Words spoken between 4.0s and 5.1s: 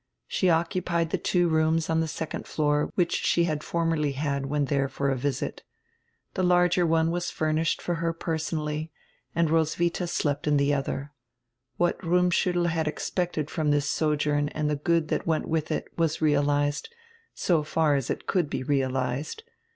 had when diere